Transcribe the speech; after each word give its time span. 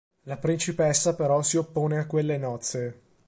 La 0.23 0.37
principessa, 0.37 1.13
però, 1.13 1.43
si 1.43 1.57
oppone 1.57 1.99
a 1.99 2.07
quelle 2.07 2.39
nozze. 2.39 3.01